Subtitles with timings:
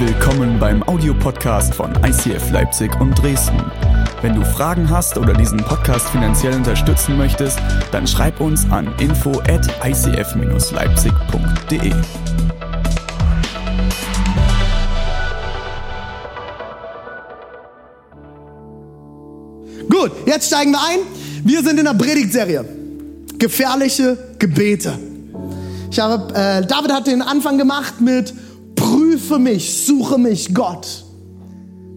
[0.00, 3.60] Willkommen beim Audiopodcast von ICF Leipzig und Dresden.
[4.22, 7.58] Wenn du Fragen hast oder diesen Podcast finanziell unterstützen möchtest,
[7.90, 11.90] dann schreib uns an info at icf-leipzig.de.
[19.88, 21.00] Gut, jetzt steigen wir ein.
[21.42, 22.64] Wir sind in der Predigtserie.
[23.36, 24.96] Gefährliche Gebete.
[25.90, 28.32] Ich habe, äh, David hat den Anfang gemacht mit
[29.28, 31.04] Prüfe mich, suche mich, Gott.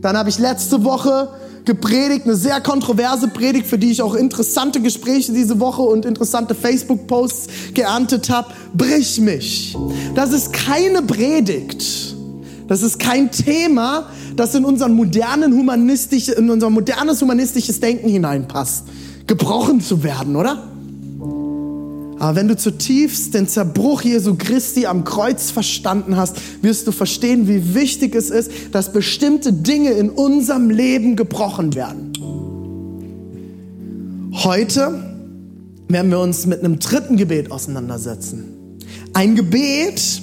[0.02, 1.30] Dann habe ich letzte Woche
[1.64, 6.54] gepredigt, eine sehr kontroverse Predigt, für die ich auch interessante Gespräche diese Woche und interessante
[6.54, 8.50] Facebook-Posts geerntet habe.
[8.74, 9.78] Brich mich.
[10.14, 12.18] Das ist keine Predigt.
[12.68, 18.84] Das ist kein Thema, das in, unseren modernen humanistisch, in unser modernes humanistisches Denken hineinpasst.
[19.26, 20.71] Gebrochen zu werden, oder?
[22.22, 27.48] Aber wenn du zutiefst den Zerbruch Jesu Christi am Kreuz verstanden hast, wirst du verstehen,
[27.48, 32.14] wie wichtig es ist, dass bestimmte Dinge in unserem Leben gebrochen werden.
[34.34, 35.04] Heute
[35.88, 38.78] werden wir uns mit einem dritten Gebet auseinandersetzen.
[39.14, 40.22] Ein Gebet,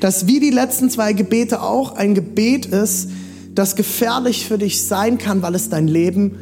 [0.00, 3.08] das wie die letzten zwei Gebete auch ein Gebet ist,
[3.54, 6.32] das gefährlich für dich sein kann, weil es dein Leben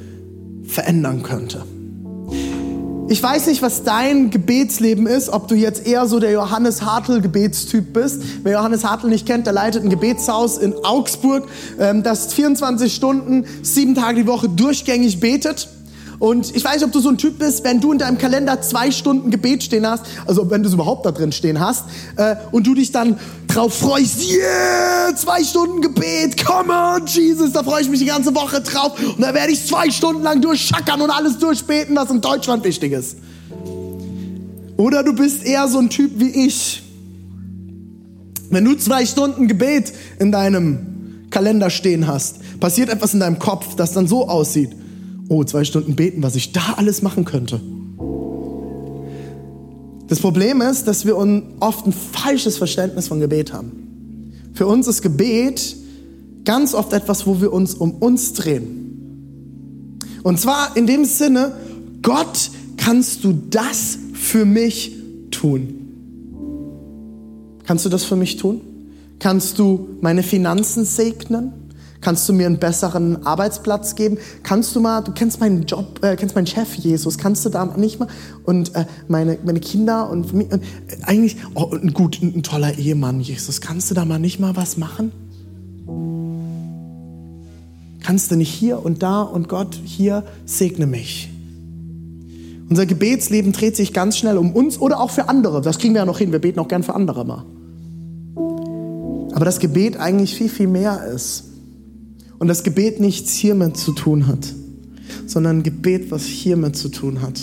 [0.65, 1.67] verändern könnte.
[3.13, 7.21] Ich weiß nicht, was dein Gebetsleben ist, ob du jetzt eher so der Johannes Hartl
[7.21, 8.23] Gebetstyp bist.
[8.43, 11.47] Wer Johannes Hartl nicht kennt, der leitet ein Gebetshaus in Augsburg,
[11.79, 15.69] ähm, das 24 Stunden, sieben Tage die Woche durchgängig betet.
[16.21, 18.63] Und ich weiß nicht, ob du so ein Typ bist, wenn du in deinem Kalender
[18.63, 21.85] zwei Stunden Gebet stehen hast, also wenn du es überhaupt da drin stehen hast,
[22.17, 23.19] äh, und du dich dann
[23.55, 28.35] drauf freust, yeah, zwei Stunden Gebet, come on, Jesus, da freue ich mich die ganze
[28.35, 28.93] Woche drauf.
[28.99, 32.93] Und da werde ich zwei Stunden lang durchschackern und alles durchbeten, was in Deutschland wichtig
[32.93, 33.17] ist.
[34.77, 36.83] Oder du bist eher so ein Typ wie ich.
[38.51, 43.77] Wenn du zwei Stunden Gebet in deinem Kalender stehen hast, passiert etwas in deinem Kopf,
[43.77, 44.71] das dann so aussieht
[45.33, 47.61] oh, zwei Stunden beten, was ich da alles machen könnte.
[50.13, 54.31] Das Problem ist, dass wir oft ein falsches Verständnis von Gebet haben.
[54.53, 55.75] Für uns ist Gebet
[56.45, 59.99] ganz oft etwas, wo wir uns um uns drehen.
[60.23, 61.53] Und zwar in dem Sinne,
[62.03, 64.93] Gott, kannst du das für mich
[65.31, 65.79] tun?
[67.65, 68.61] Kannst du das für mich tun?
[69.19, 71.55] Kannst du meine Finanzen segnen?
[72.03, 74.19] Kannst du mir einen besseren Arbeitsplatz geben?
[74.43, 77.65] Kannst du mal, du kennst meinen Job, äh, kennst meinen Chef Jesus, kannst du da
[77.65, 78.09] nicht mal
[78.45, 80.59] und äh, meine, meine Kinder und, und äh,
[81.03, 84.77] eigentlich oh, ein gut, ein toller Ehemann Jesus, kannst du da mal nicht mal was
[84.77, 85.13] machen?
[88.03, 91.31] Kannst du nicht hier und da und Gott hier segne mich?
[92.69, 95.61] Unser Gebetsleben dreht sich ganz schnell um uns oder auch für andere.
[95.61, 96.33] Das kriegen wir ja noch hin.
[96.33, 97.45] Wir beten auch gern für andere mal.
[99.35, 101.52] Aber das Gebet eigentlich viel, viel mehr ist.
[102.43, 104.53] Und das Gebet nichts hiermit zu tun hat,
[105.27, 107.41] sondern Gebet, was hiermit zu tun hat.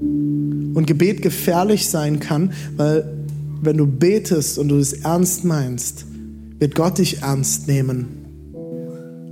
[0.00, 3.16] Und Gebet gefährlich sein kann, weil
[3.62, 6.06] wenn du betest und du es ernst meinst,
[6.58, 8.06] wird Gott dich ernst nehmen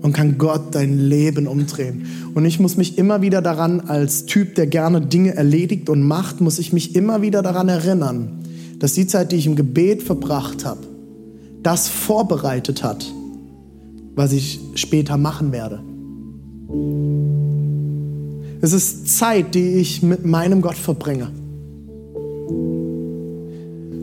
[0.03, 2.07] und kann Gott dein Leben umdrehen.
[2.35, 6.41] Und ich muss mich immer wieder daran, als Typ, der gerne Dinge erledigt und macht,
[6.41, 8.45] muss ich mich immer wieder daran erinnern,
[8.79, 10.87] dass die Zeit, die ich im Gebet verbracht habe,
[11.65, 13.13] das vorbereitet hat,
[14.15, 15.81] was ich später machen werde.
[18.61, 21.31] Es ist Zeit, die ich mit meinem Gott verbringe.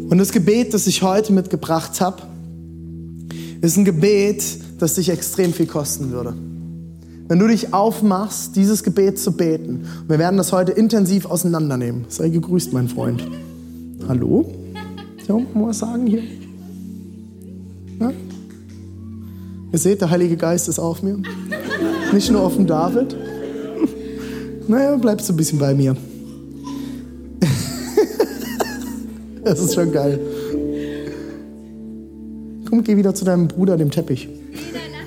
[0.09, 2.23] Und das Gebet, das ich heute mitgebracht habe,
[3.61, 4.43] ist ein Gebet,
[4.79, 6.33] das dich extrem viel kosten würde.
[7.27, 12.05] Wenn du dich aufmachst, dieses Gebet zu beten, wir werden das heute intensiv auseinandernehmen.
[12.07, 13.23] Sei gegrüßt, mein Freund.
[14.07, 14.51] Hallo?
[15.27, 16.23] Ja, mal was sagen hier?
[17.99, 18.11] Ja?
[19.71, 21.17] Ihr seht, der Heilige Geist ist auf mir.
[22.11, 23.15] Nicht nur auf dem David.
[24.67, 25.95] Naja, bleibst du ein bisschen bei mir.
[29.43, 30.19] das ist schon geil.
[32.67, 34.27] Komm, geh wieder zu deinem Bruder, dem Teppich.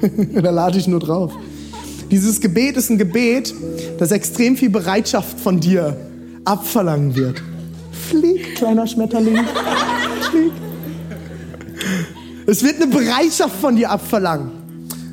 [0.34, 1.32] da lade ich nur drauf.
[2.10, 3.54] Dieses Gebet ist ein Gebet,
[3.98, 5.96] das extrem viel Bereitschaft von dir
[6.44, 7.42] abverlangen wird.
[7.92, 9.40] Flieg, kleiner Schmetterling.
[10.30, 10.52] Flieg.
[12.46, 14.50] Es wird eine Bereitschaft von dir abverlangen.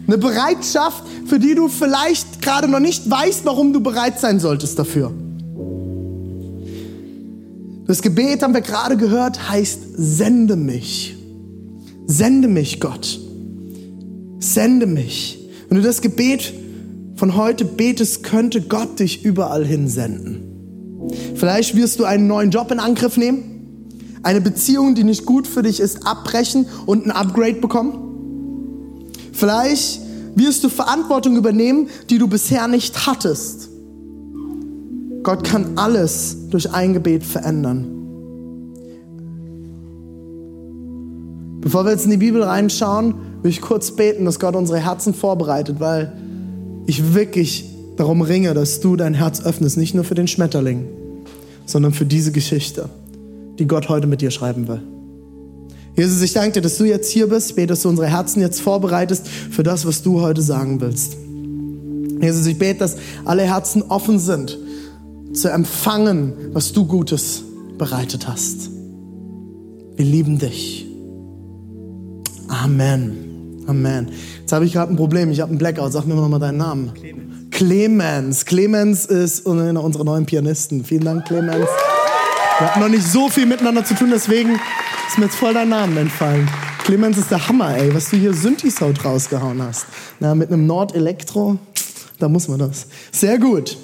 [0.08, 4.80] Eine Bereitschaft, für die du vielleicht gerade noch nicht weißt, warum du bereit sein solltest
[4.80, 5.14] dafür.
[7.86, 11.16] Das Gebet, haben wir gerade gehört, heißt, sende mich.
[12.08, 13.20] Sende mich, Gott.
[14.40, 15.40] Sende mich.
[15.68, 16.54] Wenn du das Gebet
[17.16, 21.10] von heute betest, könnte Gott dich überall hin senden.
[21.36, 23.59] Vielleicht wirst du einen neuen Job in Angriff nehmen
[24.24, 29.10] eine Beziehung, die nicht gut für dich ist, abbrechen und ein Upgrade bekommen?
[29.32, 30.02] Vielleicht
[30.36, 33.70] wirst du Verantwortung übernehmen, die du bisher nicht hattest.
[35.24, 37.96] Gott kann alles durch ein Gebet verändern.
[41.62, 45.14] Bevor wir jetzt in die Bibel reinschauen, will ich kurz beten, dass Gott unsere Herzen
[45.14, 46.14] vorbereitet, weil
[46.86, 50.86] ich wirklich darum ringe, dass du dein Herz öffnest, nicht nur für den Schmetterling,
[51.66, 52.90] sondern für diese Geschichte,
[53.60, 54.82] die Gott heute mit dir schreiben will.
[55.96, 57.50] Jesus, ich danke dir, dass du jetzt hier bist.
[57.50, 61.18] Ich bete, dass du unsere Herzen jetzt vorbereitest für das, was du heute sagen willst.
[62.22, 64.58] Jesus, ich bete, dass alle Herzen offen sind,
[65.34, 67.44] zu empfangen, was du Gutes
[67.78, 68.70] bereitet hast.
[69.96, 70.88] Wir lieben dich.
[72.48, 73.64] Amen.
[73.68, 74.10] Amen.
[74.40, 75.30] Jetzt habe ich gerade ein Problem.
[75.32, 75.92] Ich habe einen Blackout.
[75.92, 76.94] Sag mir mal deinen Namen.
[76.96, 77.50] Clemens.
[77.52, 78.46] Clemens.
[78.46, 80.84] Clemens ist einer unserer neuen Pianisten.
[80.84, 81.68] Vielen Dank, Clemens.
[82.60, 84.60] Wir hatten noch nicht so viel miteinander zu tun, deswegen
[85.08, 86.46] ist mir jetzt voll dein Name entfallen.
[86.84, 89.86] Clemens ist der Hammer, ey, was du hier Synthi-Sound rausgehauen hast.
[90.20, 91.58] Na, mit einem Nord Elektro,
[92.20, 92.88] da muss man das.
[93.14, 93.78] Sehr gut.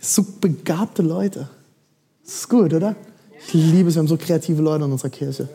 [0.00, 1.48] So begabte Leute.
[2.24, 2.96] Das ist gut, oder?
[3.46, 5.48] Ich liebe es, wir haben so kreative Leute in unserer Kirche.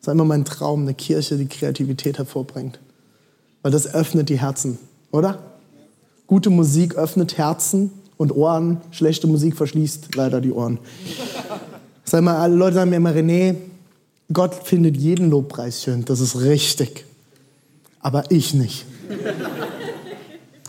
[0.00, 2.78] Das ist immer mein Traum, eine Kirche, die Kreativität hervorbringt.
[3.62, 4.78] Weil das öffnet die Herzen,
[5.12, 5.38] oder?
[6.26, 8.82] Gute Musik öffnet Herzen und Ohren.
[8.90, 10.78] Schlechte Musik verschließt leider die Ohren.
[12.10, 13.54] Sag mal, alle Leute sagen mir immer, René,
[14.32, 16.04] Gott findet jeden Lobpreis schön.
[16.04, 17.04] Das ist richtig.
[18.00, 18.84] Aber ich nicht.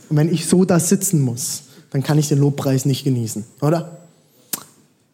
[0.09, 4.05] Und wenn ich so da sitzen muss, dann kann ich den Lobpreis nicht genießen, oder?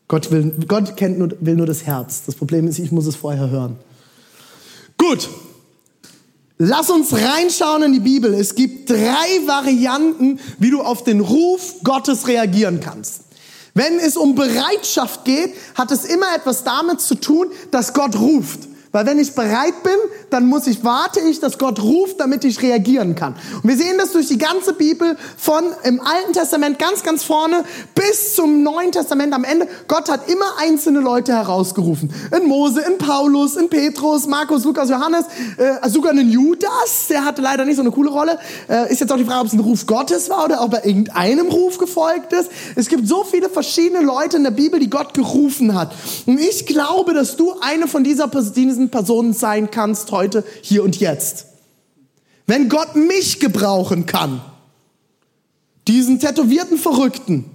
[0.09, 2.23] Gott, will, Gott kennt nur, will nur das Herz.
[2.25, 3.77] Das Problem ist, ich muss es vorher hören.
[4.97, 5.29] Gut.
[6.57, 8.33] Lass uns reinschauen in die Bibel.
[8.33, 8.97] Es gibt drei
[9.45, 13.26] Varianten, wie du auf den Ruf Gottes reagieren kannst.
[13.77, 18.61] Wenn es um Bereitschaft geht, hat es immer etwas damit zu tun, dass Gott ruft.
[18.91, 19.93] Weil wenn ich bereit bin,
[20.29, 23.35] dann muss ich, warte ich, dass Gott ruft, damit ich reagieren kann.
[23.61, 27.63] Und wir sehen das durch die ganze Bibel von im Alten Testament ganz, ganz vorne
[27.95, 29.67] bis zum Neuen Testament am Ende.
[29.87, 32.13] Gott hat immer einzelne Leute herausgerufen.
[32.35, 35.25] In Mose, in Paulus, in Petrus, Markus, Lukas, Johannes,
[35.57, 38.39] äh, sogar in Judas, der hatte leider nicht so eine coole Rolle.
[38.69, 40.85] Äh, ist jetzt auch die Frage, ob es ein Ruf Gottes war oder ob er
[40.85, 42.49] irgendeinem Ruf gefolgt ist.
[42.75, 45.93] Es gibt so viele verschiedene Leute in der Bibel, die Gott gerufen hat.
[46.25, 48.27] Und ich glaube, dass du eine von dieser,
[48.77, 51.47] diesen Personen sein kannst heute, hier und jetzt.
[52.45, 54.41] Wenn Gott mich gebrauchen kann,
[55.87, 57.45] diesen tätowierten Verrückten,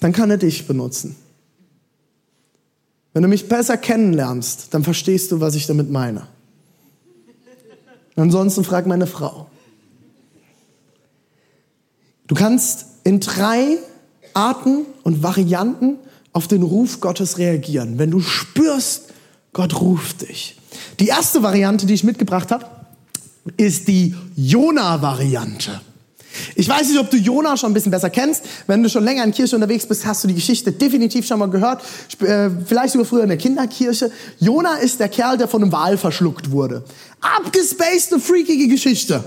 [0.00, 1.14] dann kann er dich benutzen.
[3.12, 6.26] Wenn du mich besser kennenlernst, dann verstehst du, was ich damit meine.
[8.16, 9.46] Ansonsten frag meine Frau.
[12.26, 13.78] Du kannst in drei
[14.34, 15.96] Arten und Varianten
[16.32, 17.98] auf den Ruf Gottes reagieren.
[17.98, 19.09] Wenn du spürst,
[19.52, 20.56] Gott ruft dich.
[21.00, 22.66] Die erste Variante, die ich mitgebracht habe,
[23.56, 25.80] ist die Jona-Variante.
[26.54, 28.44] Ich weiß nicht, ob du Jona schon ein bisschen besser kennst.
[28.66, 31.50] Wenn du schon länger in Kirche unterwegs bist, hast du die Geschichte definitiv schon mal
[31.50, 31.82] gehört.
[32.20, 34.12] Äh, vielleicht sogar früher in der Kinderkirche.
[34.38, 36.84] Jona ist der Kerl, der von einem Wal verschluckt wurde.
[37.20, 39.24] Abgespacede, freakige Geschichte.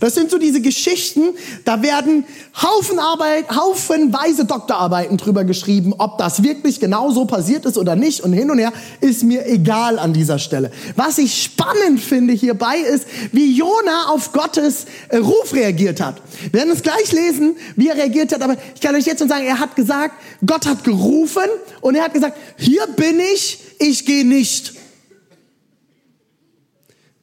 [0.00, 1.22] Das sind so diese Geschichten,
[1.64, 2.24] da werden
[2.62, 8.20] Haufen Arbeit, haufenweise Doktorarbeiten drüber geschrieben, ob das wirklich genau so passiert ist oder nicht
[8.20, 10.70] und hin und her, ist mir egal an dieser Stelle.
[10.96, 16.20] Was ich spannend finde hierbei ist, wie Jona auf Gottes äh, Ruf reagiert hat.
[16.42, 19.28] Wir werden es gleich lesen, wie er reagiert hat, aber ich kann euch jetzt schon
[19.28, 20.14] sagen, er hat gesagt,
[20.46, 21.48] Gott hat gerufen
[21.80, 24.74] und er hat gesagt, hier bin ich, ich gehe nicht.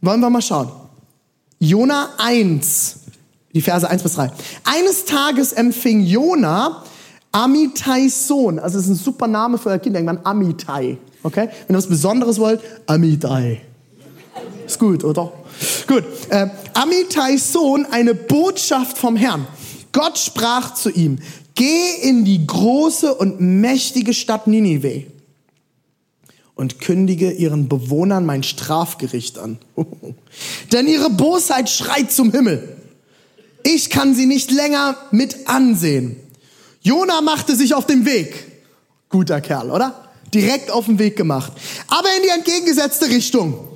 [0.01, 0.80] Wollen wir mal schauen.
[1.61, 2.95] Jona 1,
[3.53, 4.31] die Verse 1 bis 3.
[4.63, 6.83] Eines Tages empfing Jona
[7.31, 8.57] Amitais Sohn.
[8.57, 9.99] Also es ist ein super Name für Kinder.
[9.99, 10.97] Irgendwann Amitai.
[11.21, 11.49] Okay?
[11.67, 13.61] Wenn ihr was Besonderes wollt, Amitai.
[14.65, 15.31] Ist gut, oder?
[15.85, 16.03] Gut.
[16.29, 19.45] Äh, Amitais Sohn, eine Botschaft vom Herrn.
[19.91, 21.19] Gott sprach zu ihm,
[21.53, 25.03] geh in die große und mächtige Stadt Ninive
[26.61, 29.57] und kündige ihren Bewohnern mein Strafgericht an.
[30.71, 32.77] Denn ihre Bosheit schreit zum Himmel.
[33.63, 36.17] Ich kann sie nicht länger mit ansehen.
[36.81, 38.45] Jona machte sich auf den Weg.
[39.09, 40.07] Guter Kerl, oder?
[40.35, 41.51] Direkt auf den Weg gemacht.
[41.87, 43.67] Aber in die entgegengesetzte Richtung.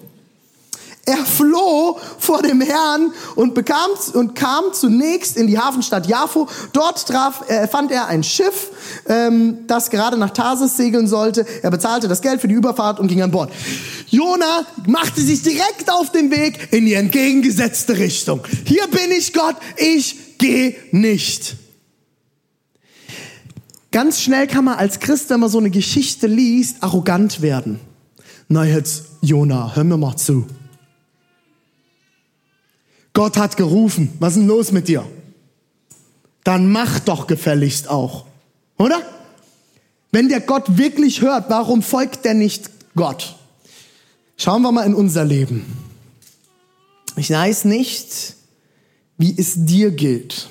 [1.07, 6.47] Er floh vor dem Herrn und bekam und kam zunächst in die Hafenstadt Jaffo.
[6.73, 8.71] Dort traf, äh, fand er ein Schiff,
[9.07, 11.45] ähm, das gerade nach Tarsis segeln sollte.
[11.61, 13.51] Er bezahlte das Geld für die Überfahrt und ging an Bord.
[14.07, 18.41] Jona machte sich direkt auf den Weg in die entgegengesetzte Richtung.
[18.65, 21.55] Hier bin ich Gott, ich gehe nicht.
[23.91, 27.79] Ganz schnell kann man als Christ, wenn man so eine Geschichte liest, arrogant werden.
[28.47, 30.45] Na jetzt, Jona, hör mir mal zu.
[33.15, 34.13] Gott hat gerufen.
[34.19, 35.03] Was ist denn los mit dir?
[36.43, 38.25] Dann mach doch gefälligst auch.
[38.77, 39.01] Oder?
[40.11, 43.35] Wenn der Gott wirklich hört, warum folgt der nicht Gott?
[44.37, 45.65] Schauen wir mal in unser Leben.
[47.15, 48.35] Ich weiß nicht,
[49.17, 50.49] wie es dir gilt.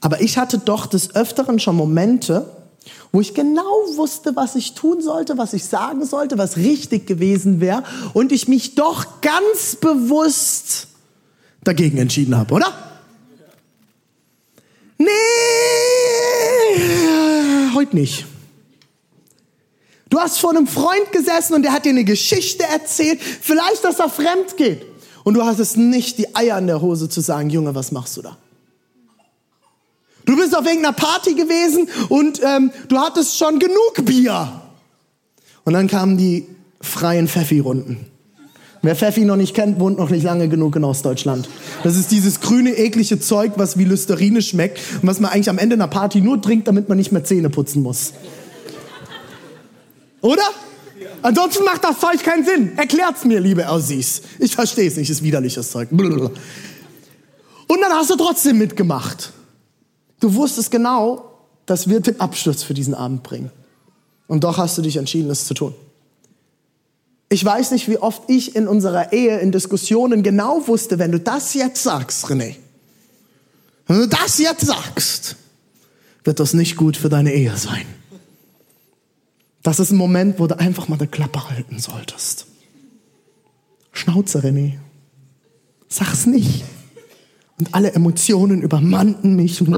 [0.00, 2.59] Aber ich hatte doch des Öfteren schon Momente,
[3.12, 3.62] wo ich genau
[3.96, 7.82] wusste, was ich tun sollte, was ich sagen sollte, was richtig gewesen wäre
[8.14, 10.88] und ich mich doch ganz bewusst
[11.64, 12.72] dagegen entschieden habe, oder?
[14.98, 15.08] Nee,
[17.74, 18.26] heute nicht.
[20.08, 24.00] Du hast vor einem Freund gesessen und der hat dir eine Geschichte erzählt, vielleicht, dass
[24.00, 24.84] er fremd geht.
[25.22, 28.16] Und du hast es nicht die Eier in der Hose zu sagen, Junge, was machst
[28.16, 28.36] du da?
[30.30, 34.62] Du bist auf irgendeiner Party gewesen und ähm, du hattest schon genug Bier.
[35.64, 36.46] Und dann kamen die
[36.80, 38.06] freien Pfeffi-Runden.
[38.80, 41.48] Wer Pfeffi noch nicht kennt, wohnt noch nicht lange genug in Ostdeutschland.
[41.82, 45.58] Das ist dieses grüne, eklige Zeug, was wie Listerine schmeckt und was man eigentlich am
[45.58, 48.12] Ende einer Party nur trinkt, damit man nicht mehr Zähne putzen muss.
[50.20, 50.44] Oder?
[51.22, 52.78] Ansonsten macht das Zeug keinen Sinn.
[52.78, 54.22] Erklärt's mir, liebe Aussies.
[54.38, 55.88] Ich verstehe es nicht, ist widerliches Zeug.
[55.90, 56.30] Und
[57.68, 59.32] dann hast du trotzdem mitgemacht.
[60.20, 63.50] Du wusstest genau, das wird den Absturz für diesen Abend bringen.
[64.28, 65.74] Und doch hast du dich entschieden, es zu tun.
[67.30, 71.20] Ich weiß nicht, wie oft ich in unserer Ehe in Diskussionen genau wusste, wenn du
[71.20, 72.56] das jetzt sagst, René,
[73.86, 75.36] wenn du das jetzt sagst,
[76.24, 77.86] wird das nicht gut für deine Ehe sein.
[79.62, 82.46] Das ist ein Moment, wo du einfach mal die Klappe halten solltest.
[83.92, 84.78] Schnauze, René.
[85.88, 86.64] Sag's nicht.
[87.60, 89.60] Und alle Emotionen übermannten mich.
[89.60, 89.74] Ich will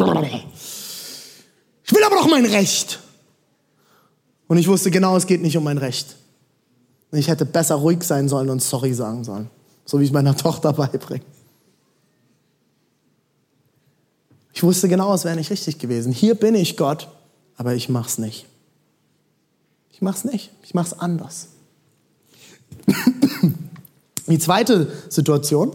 [2.04, 3.00] aber doch mein Recht.
[4.46, 6.14] Und ich wusste genau, es geht nicht um mein Recht.
[7.10, 9.50] Ich hätte besser ruhig sein sollen und sorry sagen sollen.
[9.84, 11.24] So wie ich meiner Tochter beibringe.
[14.52, 16.12] Ich wusste genau, es wäre nicht richtig gewesen.
[16.12, 17.08] Hier bin ich Gott,
[17.56, 18.46] aber ich mach's nicht.
[19.90, 20.52] Ich mach's nicht.
[20.62, 21.48] Ich mach's anders.
[24.28, 25.74] Die zweite Situation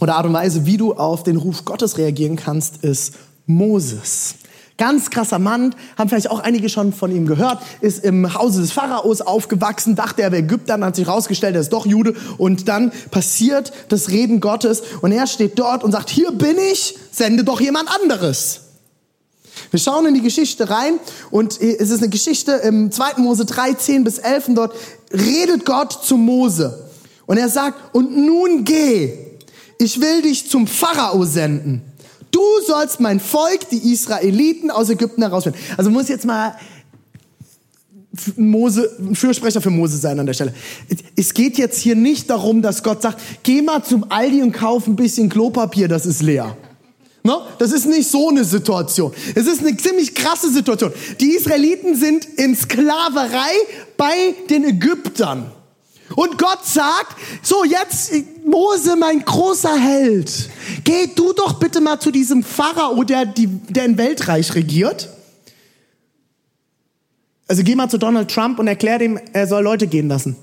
[0.00, 3.14] oder Art und Weise, wie du auf den Ruf Gottes reagieren kannst, ist
[3.46, 4.34] Moses.
[4.78, 8.72] Ganz krasser Mann, haben vielleicht auch einige schon von ihm gehört, ist im Hause des
[8.72, 12.66] Pharaos aufgewachsen, dachte er wäre Ägypter, dann hat sich herausgestellt, er ist doch Jude und
[12.66, 17.44] dann passiert das Reden Gottes und er steht dort und sagt, hier bin ich, sende
[17.44, 18.62] doch jemand anderes.
[19.70, 20.94] Wir schauen in die Geschichte rein
[21.30, 23.18] und es ist eine Geschichte im 2.
[23.18, 24.74] Mose 3, 10 bis 11 und dort
[25.12, 26.88] redet Gott zu Mose
[27.26, 29.29] und er sagt, und nun geh,
[29.80, 31.82] ich will dich zum Pharao senden.
[32.30, 35.58] Du sollst mein Volk, die Israeliten aus Ägypten herausführen.
[35.76, 36.54] Also muss jetzt mal
[38.36, 40.52] Mose, Fürsprecher für Mose sein an der Stelle.
[41.16, 44.86] Es geht jetzt hier nicht darum, dass Gott sagt, geh mal zum Aldi und kauf
[44.86, 46.56] ein bisschen Klopapier, das ist leer.
[47.22, 47.42] No?
[47.58, 49.12] Das ist nicht so eine Situation.
[49.34, 50.92] Es ist eine ziemlich krasse Situation.
[51.20, 53.52] Die Israeliten sind in Sklaverei
[53.96, 55.50] bei den Ägyptern.
[56.16, 58.12] Und Gott sagt, so jetzt,
[58.44, 60.50] Mose, mein großer Held,
[60.84, 65.08] geh du doch bitte mal zu diesem Pharao, der, die, der ein Weltreich regiert.
[67.46, 70.36] Also geh mal zu Donald Trump und erklär ihm, er soll Leute gehen lassen.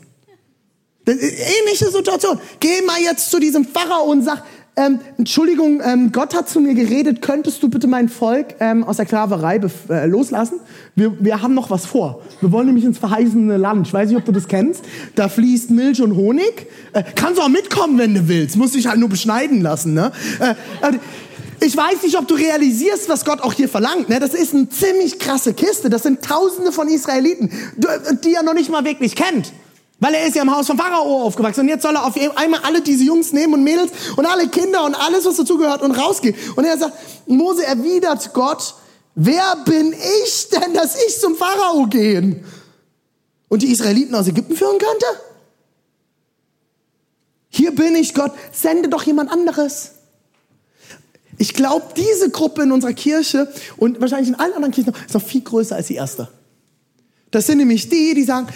[1.06, 2.40] Ähnliche Situation.
[2.60, 4.44] Geh mal jetzt zu diesem Pharao und sag,
[4.78, 8.98] ähm, Entschuldigung, ähm, Gott hat zu mir geredet, könntest du bitte mein Volk ähm, aus
[8.98, 10.60] der Sklaverei äh, loslassen?
[10.96, 12.22] Wir, wir haben noch was vor.
[12.42, 13.88] Wir wollen nämlich ins verheißene Land.
[13.88, 14.86] Ich weiß nicht, ob du das kennst.
[15.16, 16.68] Da fließt Milch und Honig.
[16.94, 18.56] Äh, kannst auch mitkommen, wenn du willst.
[18.56, 19.94] Musst dich halt nur beschneiden lassen.
[19.94, 20.12] Ne?
[20.40, 20.52] Äh,
[20.88, 21.00] äh
[21.60, 24.10] ich weiß nicht, ob du realisierst, was Gott auch hier verlangt.
[24.10, 24.20] Ne?
[24.20, 25.90] Das ist eine ziemlich krasse Kiste.
[25.90, 27.50] Das sind Tausende von Israeliten,
[28.24, 29.52] die er noch nicht mal wirklich kennt.
[30.00, 32.60] Weil er ist ja im Haus von Pharao aufgewachsen und jetzt soll er auf einmal
[32.64, 36.36] alle diese Jungs nehmen und Mädels und alle Kinder und alles, was dazugehört und rausgehen.
[36.56, 36.94] Und er sagt,
[37.26, 38.76] Mose erwidert Gott,
[39.16, 42.46] wer bin ich denn, dass ich zum Pharao gehen
[43.48, 45.06] und die Israeliten aus Ägypten führen könnte?
[47.50, 49.94] Hier bin ich Gott, sende doch jemand anderes.
[51.40, 55.24] Ich glaube, diese Gruppe in unserer Kirche und wahrscheinlich in allen anderen Kirchen ist noch
[55.24, 56.30] viel größer als die erste.
[57.32, 58.48] Das sind nämlich die, die sagen,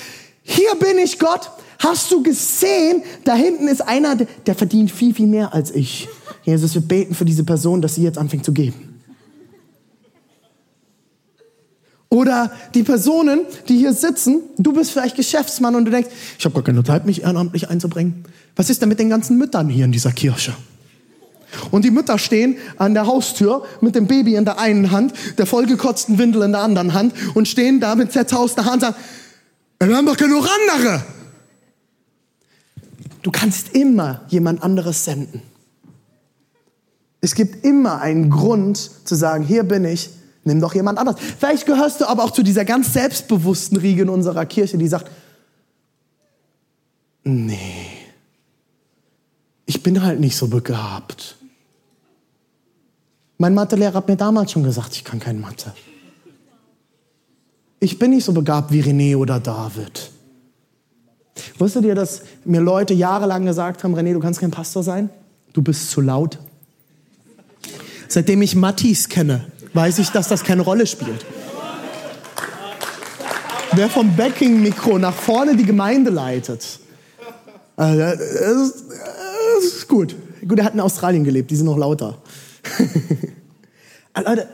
[0.43, 1.50] hier bin ich Gott.
[1.79, 6.07] Hast du gesehen, da hinten ist einer, der verdient viel, viel mehr als ich.
[6.43, 8.91] Jesus, wir beten für diese Person, dass sie jetzt anfängt zu geben.
[12.10, 16.55] Oder die Personen, die hier sitzen, du bist vielleicht Geschäftsmann und du denkst, ich habe
[16.55, 18.25] gar keine Zeit, mich ehrenamtlich einzubringen.
[18.55, 20.53] Was ist denn mit den ganzen Müttern hier in dieser Kirche?
[21.71, 25.45] Und die Mütter stehen an der Haustür mit dem Baby in der einen Hand, der
[25.45, 28.95] vollgekotzten Windel in der anderen Hand und stehen da mit zerzauster Hand und sagen,
[29.90, 31.04] wir haben doch genug andere.
[33.24, 35.42] Du kannst immer jemand anderes senden.
[37.20, 40.10] Es gibt immer einen Grund zu sagen, hier bin ich,
[40.44, 41.20] nimm doch jemand anderes.
[41.40, 45.12] Vielleicht gehörst du aber auch zu dieser ganz selbstbewussten Riege in unserer Kirche, die sagt,
[47.24, 47.88] nee,
[49.68, 51.38] ich bin halt nicht so begabt.
[53.38, 55.74] Mein Mathelehrer hat mir damals schon gesagt, ich kann kein Mathe.
[57.84, 60.12] Ich bin nicht so begabt wie René oder David.
[61.58, 65.10] Wusstet ihr, dass mir Leute jahrelang gesagt haben, René, du kannst kein Pastor sein?
[65.52, 66.38] Du bist zu laut.
[68.08, 71.26] Seitdem ich Mattis kenne, weiß ich, dass das keine Rolle spielt.
[73.72, 76.80] Wer vom Backing-Mikro nach vorne die Gemeinde leitet,
[77.78, 78.86] äh, das ist,
[79.56, 80.16] das ist gut.
[80.48, 82.22] Gut, er hat in Australien gelebt, die sind noch lauter.
[84.14, 84.50] Äh, Leute,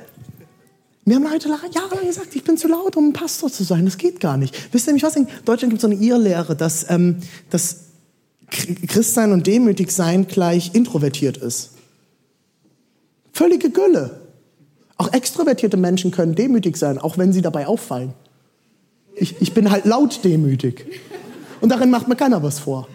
[1.08, 3.86] mir haben Leute jahrelang gesagt, ich bin zu laut, um ein Pastor zu sein.
[3.86, 4.74] Das geht gar nicht.
[4.74, 5.16] Wisst ihr nämlich was?
[5.16, 7.86] In Deutschland gibt es so eine Irrlehre, dass, ähm, dass
[8.50, 11.72] Christsein und demütig sein gleich introvertiert ist.
[13.32, 14.20] Völlige Gülle.
[14.98, 18.14] Auch extrovertierte Menschen können demütig sein, auch wenn sie dabei auffallen.
[19.16, 20.88] Ich, ich bin halt laut demütig.
[21.62, 22.90] Und darin macht mir keiner was vor.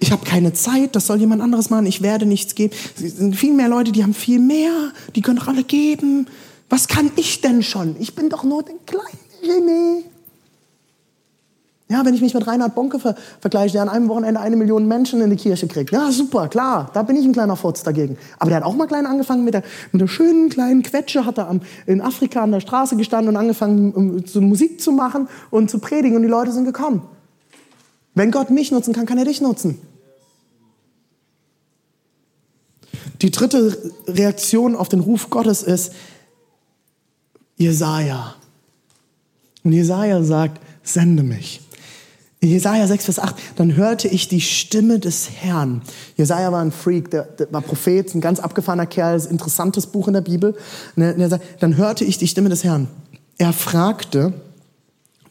[0.00, 2.74] Ich habe keine Zeit, das soll jemand anderes machen, ich werde nichts geben.
[2.96, 6.26] Es sind viel mehr Leute, die haben viel mehr, die können doch alle geben.
[6.68, 7.96] Was kann ich denn schon?
[7.98, 9.08] Ich bin doch nur den kleinen
[9.42, 10.04] René.
[11.90, 14.86] Ja, wenn ich mich mit Reinhard Bonke ver vergleiche, der an einem Wochenende eine Million
[14.86, 15.90] Menschen in die Kirche kriegt.
[15.90, 18.18] Ja, super, klar, da bin ich ein kleiner Furz dagegen.
[18.38, 19.62] Aber der hat auch mal klein angefangen mit der,
[19.92, 23.36] mit der schönen kleinen Quetsche, hat er am, in Afrika an der Straße gestanden und
[23.40, 27.02] angefangen, um, zu Musik zu machen und zu predigen und die Leute sind gekommen.
[28.18, 29.78] Wenn Gott mich nutzen kann, kann er dich nutzen.
[33.22, 35.92] Die dritte Reaktion auf den Ruf Gottes ist
[37.56, 38.34] Jesaja.
[39.62, 41.60] Und Jesaja sagt, sende mich.
[42.40, 45.82] In Jesaja 6, Vers 8, dann hörte ich die Stimme des Herrn.
[46.16, 50.08] Jesaja war ein Freak, der, der war Prophet, ein ganz abgefahrener Kerl, ein interessantes Buch
[50.08, 50.56] in der Bibel.
[50.96, 52.88] Dann hörte ich die Stimme des Herrn.
[53.38, 54.34] Er fragte,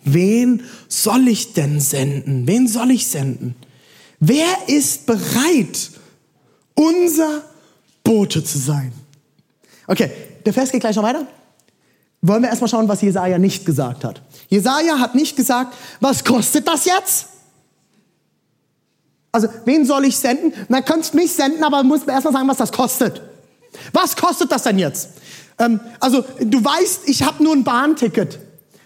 [0.04, 2.48] wen soll ich denn senden?
[2.48, 3.56] Wen soll ich senden?
[4.20, 5.92] Wer ist bereit,
[6.76, 7.44] unser
[8.08, 8.94] Bote zu sein.
[9.86, 10.10] Okay,
[10.46, 11.28] der Vers geht gleich noch weiter.
[12.22, 14.22] Wollen wir erstmal schauen, was Jesaja nicht gesagt hat.
[14.48, 17.28] Jesaja hat nicht gesagt, was kostet das jetzt?
[19.32, 20.54] Also, wen soll ich senden?
[20.70, 23.22] Na, könntest mich senden, aber muss mir erstmal sagen, was das kostet.
[23.92, 25.10] Was kostet das denn jetzt?
[25.60, 28.40] Ähm, also, du weißt, ich habe nur ein Bahnticket.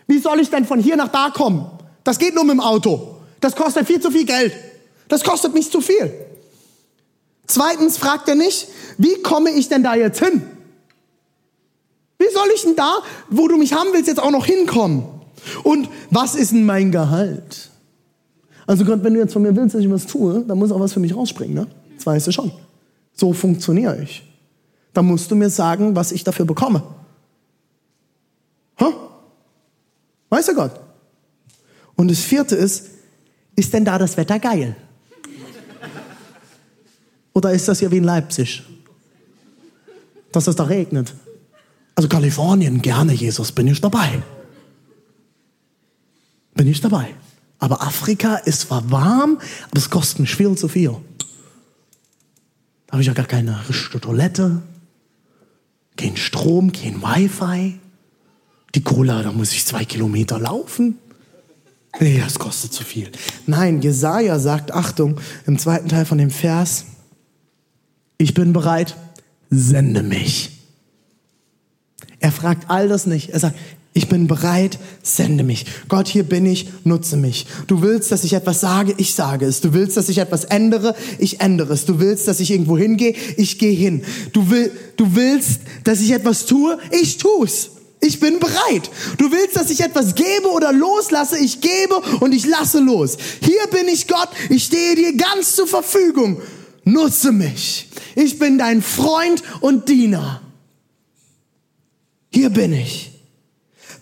[0.08, 1.66] Wie soll ich denn von hier nach da kommen?
[2.04, 3.18] Das geht nur mit dem Auto.
[3.40, 4.54] Das kostet viel zu viel Geld.
[5.08, 6.14] Das kostet mich zu viel.
[7.48, 10.42] Zweitens fragt er nicht, wie komme ich denn da jetzt hin?
[12.18, 15.06] Wie soll ich denn da, wo du mich haben willst, jetzt auch noch hinkommen?
[15.64, 17.70] Und was ist denn mein Gehalt?
[18.68, 20.80] Also Gott, wenn du jetzt von mir willst, dass ich was tue, dann muss auch
[20.80, 21.68] was für mich rausspringen, ne?
[21.98, 22.52] Das weißt du schon.
[23.14, 24.24] So funktioniere ich.
[24.94, 26.84] Dann musst du mir sagen, was ich dafür bekomme.
[28.80, 28.94] Huh?
[30.32, 30.80] Weißt du Gott?
[31.96, 32.88] Und das vierte ist,
[33.56, 34.76] ist denn da das Wetter geil?
[37.34, 38.64] Oder ist das hier wie in Leipzig?
[40.32, 41.14] Dass es da regnet.
[41.96, 44.24] Also Kalifornien, gerne, Jesus, bin ich dabei.
[46.56, 47.14] Bin ich dabei.
[47.60, 49.38] Aber Afrika ist zwar warm,
[49.70, 50.96] aber es kostet mich viel zu viel.
[52.88, 54.62] Da habe ich ja gar keine richtige Toilette,
[55.98, 57.80] kein Strom, kein Wi-Fi.
[58.76, 60.98] Die Cola, da muss ich zwei Kilometer laufen.
[62.00, 63.10] Nee, das kostet zu viel.
[63.46, 66.86] Nein, Jesaja sagt, Achtung, im zweiten Teil von dem Vers,
[68.18, 68.96] ich bin bereit,
[69.50, 70.52] sende mich.
[72.20, 73.32] Er fragt all das nicht.
[73.32, 73.58] Er sagt,
[73.94, 75.66] ich bin bereit, sende mich.
[75.90, 77.46] Gott, hier bin ich, nutze mich.
[77.68, 79.60] Du willst, dass ich etwas sage, ich sage es.
[79.60, 81.86] Du willst, dass ich etwas ändere, ich ändere es.
[81.86, 84.04] Du willst, dass ich irgendwo hingehe, ich gehe hin.
[84.32, 87.72] Du, will, du willst, dass ich etwas tue, ich tue es.
[88.02, 88.90] Ich bin bereit.
[89.18, 93.18] Du willst, dass ich etwas gebe oder loslasse, ich gebe und ich lasse los.
[93.42, 96.42] Hier bin ich Gott, ich stehe dir ganz zur Verfügung
[96.84, 97.90] nutze mich.
[98.16, 100.42] Ich bin dein Freund und Diener.
[102.34, 103.12] Hier bin ich.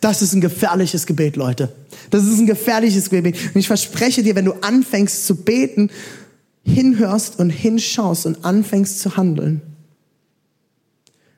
[0.02, 1.76] Das ist ein gefährliches Gebet, Leute.
[2.10, 3.36] Das ist ein gefährliches Gebet.
[3.54, 5.90] Und ich verspreche dir, wenn du anfängst zu beten,
[6.64, 9.62] hinhörst und hinschaust und anfängst zu handeln,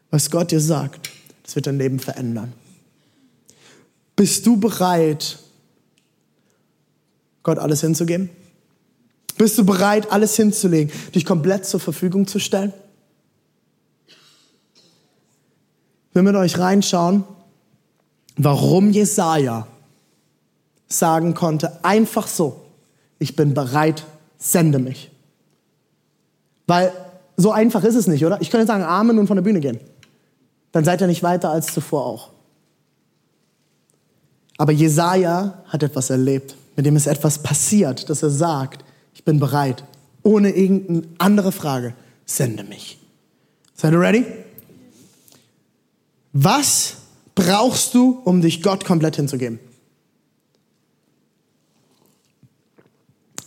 [0.10, 1.10] was Gott dir sagt,
[1.44, 2.54] das wird dein Leben verändern.
[4.16, 5.40] Bist du bereit,
[7.44, 8.30] Gott alles hinzugeben?
[9.38, 12.74] Bist du bereit, alles hinzulegen, dich komplett zur Verfügung zu stellen?
[16.10, 17.24] Ich will mit euch reinschauen,
[18.36, 19.66] warum Jesaja
[20.88, 22.66] sagen konnte, einfach so,
[23.18, 24.06] ich bin bereit,
[24.38, 25.10] sende mich.
[26.68, 26.92] Weil
[27.38, 28.42] so einfach ist es nicht, oder?
[28.42, 29.80] Ich könnte sagen Amen und von der Bühne gehen.
[30.72, 32.30] Dann seid ihr nicht weiter als zuvor auch.
[34.58, 39.40] Aber Jesaja hat etwas erlebt, mit dem ist etwas passiert, dass er sagt, ich bin
[39.40, 39.84] bereit,
[40.24, 41.94] ohne irgendeine andere Frage,
[42.26, 43.00] sende mich.
[43.74, 44.26] Seid ihr ready?
[46.34, 46.98] Was
[47.36, 49.60] brauchst du, um dich Gott komplett hinzugeben?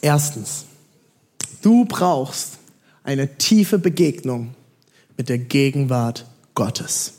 [0.00, 0.66] Erstens,
[1.62, 2.58] du brauchst
[3.04, 4.54] eine tiefe Begegnung
[5.16, 7.14] mit der Gegenwart Gottes.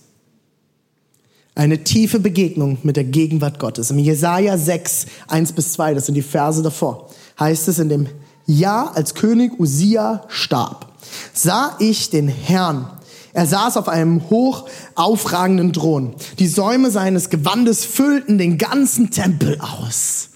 [1.56, 3.90] Eine tiefe Begegnung mit der Gegenwart Gottes.
[3.90, 8.08] Im Jesaja 6, 1 bis 2, das sind die Verse davor, heißt es in dem
[8.46, 10.92] Jahr, als König Usia starb,
[11.34, 12.90] sah ich den Herrn.
[13.34, 16.16] Er saß auf einem hoch aufragenden Thron.
[16.40, 20.30] Die Säume seines Gewandes füllten den ganzen Tempel aus.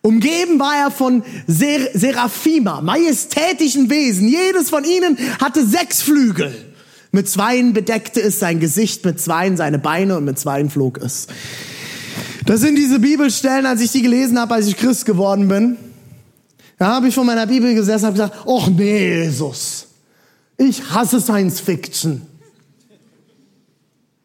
[0.00, 4.28] Umgeben war er von Ser Seraphima, majestätischen Wesen.
[4.28, 6.65] Jedes von ihnen hatte sechs Flügel.
[7.16, 11.28] Mit zweien bedeckte es sein Gesicht, mit zweien seine Beine und mit zweien flog es.
[12.44, 15.78] Das sind diese Bibelstellen, als ich die gelesen habe, als ich Christ geworden bin.
[16.76, 19.86] Da habe ich vor meiner Bibel gesessen und habe gesagt, ach nee, Jesus,
[20.58, 22.20] ich hasse Science Fiction.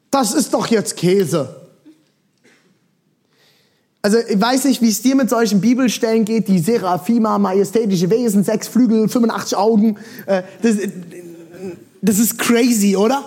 [0.10, 1.62] Das ist doch jetzt Käse.
[4.02, 8.44] Also ich weiß nicht, wie es dir mit solchen Bibelstellen geht, die Seraphima, majestätische Wesen,
[8.44, 9.96] sechs Flügel, 85 Augen.
[10.26, 10.76] Äh, das,
[12.02, 13.24] das ist crazy, oder?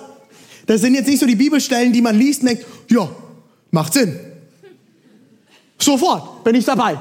[0.67, 3.09] Das sind jetzt nicht so die Bibelstellen, die man liest und denkt, ja,
[3.71, 4.19] macht Sinn.
[5.79, 6.99] Sofort bin ich dabei.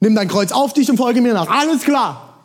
[0.00, 1.48] Nimm dein Kreuz auf dich und folge mir nach.
[1.48, 2.44] Alles klar.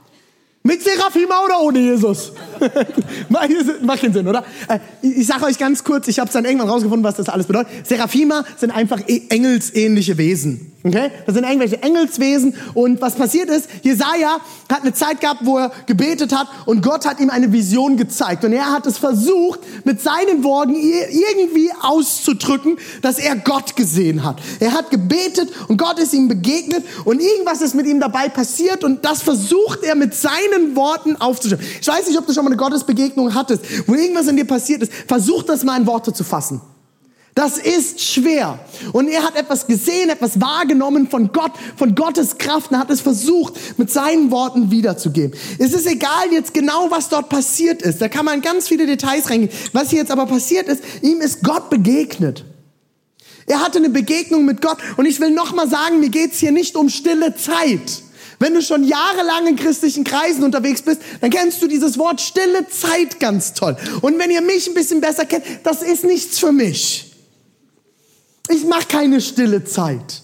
[0.64, 2.34] Mit Seraphima oder ohne Jesus?
[3.30, 4.46] Macht keinen Sinn, oder?
[4.68, 7.48] Äh, ich sage euch ganz kurz, ich habe es dann irgendwann rausgefunden, was das alles
[7.48, 7.88] bedeutet.
[7.88, 10.71] Seraphima sind einfach e- engelsähnliche Wesen.
[10.84, 11.12] Okay?
[11.26, 12.56] Das sind irgendwelche Engelswesen.
[12.74, 14.40] Und was passiert ist, Jesaja
[14.72, 18.44] hat eine Zeit gehabt, wo er gebetet hat und Gott hat ihm eine Vision gezeigt.
[18.46, 24.42] Und er hat es versucht, mit seinen Worten irgendwie auszudrücken, dass er Gott gesehen hat.
[24.60, 28.84] Er hat gebetet und Gott ist ihm begegnet und irgendwas ist mit ihm dabei passiert
[28.84, 31.66] und das versucht er mit seinen Worten aufzuschreiben.
[31.80, 34.82] Ich weiß nicht, ob du schon mal eine Gottesbegegnung hattest, wo irgendwas in dir passiert
[34.82, 34.92] ist.
[35.08, 36.62] Versuch das mal in Worte zu fassen.
[37.42, 38.60] Das ist schwer.
[38.94, 43.02] Und er hat etwas gesehen, etwas wahrgenommen von Gott, von Gottes Kraft und hat es
[43.02, 45.36] versucht, mit seinen Worten wiederzugeben.
[45.58, 48.00] Es ist egal jetzt genau, was dort passiert ist.
[48.00, 49.52] Da kann man ganz viele Details reingehen.
[49.74, 52.46] Was hier jetzt aber passiert ist, ihm ist Gott begegnet.
[53.48, 54.78] Er hatte eine Begegnung mit Gott.
[54.98, 58.04] Und ich will nochmal sagen, mir geht's hier nicht um stille Zeit.
[58.38, 62.68] Wenn du schon jahrelang in christlichen Kreisen unterwegs bist, dann kennst du dieses Wort stille
[62.68, 63.76] Zeit ganz toll.
[64.02, 67.11] Und wenn ihr mich ein bisschen besser kennt, das ist nichts für mich.
[68.52, 70.22] Ich mache keine stille Zeit.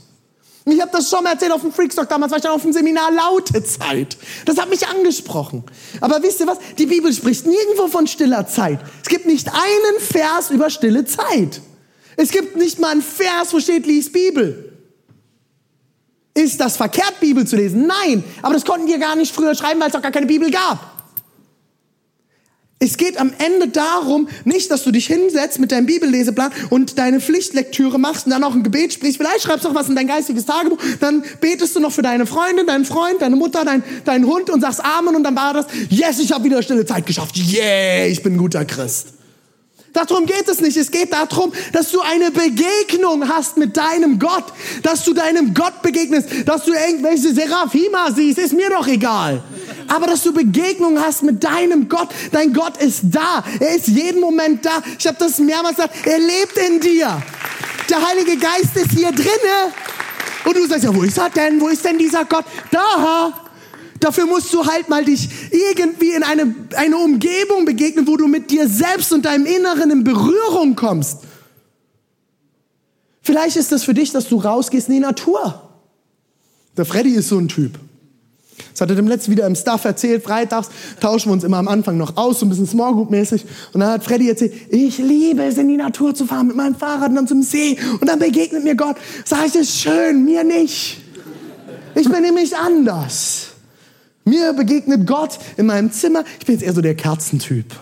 [0.65, 2.73] Ich habe das schon mal erzählt auf dem Freakstock, damals war ich dann auf dem
[2.73, 4.17] Seminar Laute Zeit.
[4.43, 5.63] Das hat mich angesprochen.
[6.01, 6.57] Aber wisst ihr was?
[6.77, 8.79] Die Bibel spricht nirgendwo von stiller Zeit.
[9.01, 11.61] Es gibt nicht einen Vers über stille Zeit.
[12.17, 14.73] Es gibt nicht mal einen Vers, wo steht, lies Bibel.
[16.33, 17.87] Ist das verkehrt, Bibel zu lesen?
[17.87, 18.23] Nein.
[18.41, 20.96] Aber das konnten die gar nicht früher schreiben, weil es doch gar keine Bibel gab.
[22.79, 27.19] Es geht am Ende darum, nicht, dass du dich hinsetzt mit deinem Bibelleseplan und deine
[27.19, 29.17] Pflichtlektüre machst und dann auch ein Gebet sprichst.
[29.17, 32.27] Vielleicht schreibst du noch was in dein geistiges Tagebuch, dann betest du noch für deine
[32.27, 35.65] Freundin, deinen Freund, deine Mutter, dein, deinen Hund und sagst Amen und dann war das,
[35.89, 37.35] yes, ich habe wieder stille Zeit geschafft.
[37.35, 39.16] Yeah, ich bin ein guter Christ.
[39.97, 40.77] Darum geht es nicht.
[40.77, 44.43] Es geht darum, dass du eine Begegnung hast mit deinem Gott,
[44.83, 49.41] dass du deinem Gott begegnest, dass du irgendwelche Seraphima siehst, ist mir doch egal.
[49.87, 52.09] Aber dass du Begegnung hast mit deinem Gott.
[52.31, 53.43] Dein Gott ist da.
[53.59, 54.83] Er ist jeden Moment da.
[54.99, 55.95] Ich habe das mehrmals gesagt.
[56.05, 57.19] Er lebt in dir.
[57.89, 59.73] Der Heilige Geist ist hier drinne.
[60.45, 61.59] Und du sagst ja, wo ist er denn?
[61.59, 62.45] Wo ist denn dieser Gott?
[62.69, 63.46] Da.
[63.99, 68.51] Dafür musst du halt mal dich irgendwie in eine, eine Umgebung begegnen, wo du mit
[68.51, 71.19] dir selbst und deinem Inneren in Berührung kommst.
[73.21, 75.61] Vielleicht ist das für dich, dass du rausgehst in die Natur.
[76.77, 77.77] Der Freddy ist so ein Typ.
[78.71, 80.23] Das hat er dem letzten wieder im Staff erzählt.
[80.23, 83.43] Freitags tauschen wir uns immer am Anfang noch aus, so ein bisschen Small Group mäßig.
[83.73, 86.75] Und dann hat Freddy erzählt, ich liebe es, in die Natur zu fahren mit meinem
[86.75, 87.77] Fahrrad und dann zum See.
[87.99, 88.97] Und dann begegnet mir Gott.
[89.25, 91.01] Sag ich, das ist schön, mir nicht.
[91.95, 93.46] Ich bin nämlich anders.
[94.27, 96.25] Mir begegnet Gott in meinem Zimmer.
[96.37, 97.73] Ich bin jetzt eher so der Kerzentyp.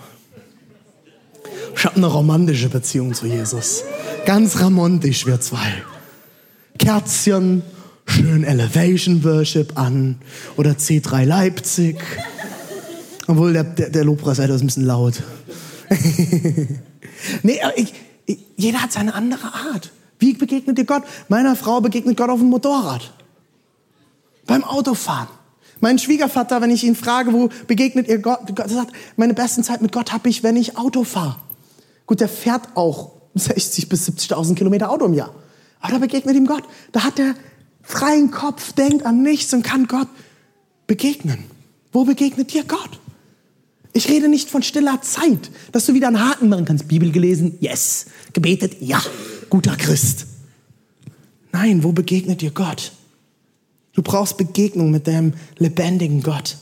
[1.76, 3.84] Ich habe eine romantische Beziehung zu Jesus.
[4.28, 5.82] Ganz romantisch, wir zwei.
[6.78, 7.64] Kerzchen,
[8.06, 10.20] schön Elevation Worship an
[10.56, 11.98] oder C3 Leipzig.
[13.26, 15.24] Obwohl der, der, der Lobpreis ist ein bisschen laut.
[17.42, 17.92] nee, ich,
[18.28, 19.92] ich, jeder hat seine andere Art.
[20.20, 21.02] Wie begegnet dir Gott?
[21.28, 23.12] Meiner Frau begegnet Gott auf dem Motorrad.
[24.46, 25.35] Beim Autofahren.
[25.86, 29.84] Mein Schwiegervater, wenn ich ihn frage, wo begegnet ihr Gott, Gott sagt, meine besten Zeit
[29.84, 31.38] mit Gott habe ich, wenn ich Auto fahre.
[32.08, 35.32] Gut, der fährt auch 60 bis 70.000 Kilometer Auto im Jahr.
[35.82, 36.64] Aber da begegnet ihm Gott.
[36.92, 37.36] Da hat er
[37.84, 40.08] freien Kopf, denkt an nichts und kann Gott
[40.88, 41.44] begegnen.
[41.92, 43.00] Wo begegnet dir Gott?
[43.94, 46.88] Ich rede nicht von stiller Zeit, dass du wieder einen Haken machen kannst.
[46.88, 48.08] Bibel gelesen, yes.
[48.34, 49.00] Gebetet, ja.
[49.52, 50.26] Guter Christ.
[51.52, 52.92] Nein, wo begegnet dir Gott?
[53.96, 56.58] Du brauchst Begegnung mit dem lebendigen Gott.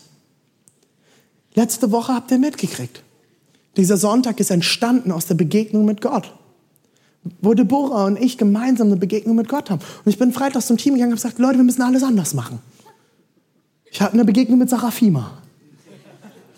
[1.55, 3.03] Letzte Woche habt ihr mitgekriegt.
[3.75, 6.31] Dieser Sonntag ist entstanden aus der Begegnung mit Gott.
[7.41, 9.81] Wo Deborah und ich gemeinsam eine Begegnung mit Gott haben.
[10.05, 12.33] Und ich bin freitags zum Team gegangen und habe gesagt, Leute, wir müssen alles anders
[12.33, 12.59] machen.
[13.91, 15.37] Ich hatte eine Begegnung mit Sarafima.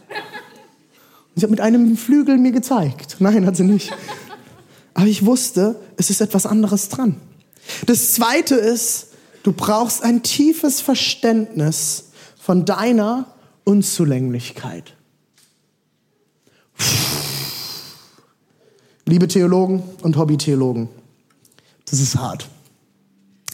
[0.09, 3.17] Und sie hat mit einem Flügel mir gezeigt.
[3.19, 3.93] Nein, hat sie nicht.
[4.93, 7.17] Aber ich wusste, es ist etwas anderes dran.
[7.85, 9.07] Das zweite ist,
[9.45, 12.05] du brauchst ein tiefes Verständnis
[12.37, 13.27] von deiner
[13.63, 14.93] Unzulänglichkeit.
[19.05, 20.89] Liebe Theologen und Hobbytheologen,
[21.85, 22.49] das ist hart.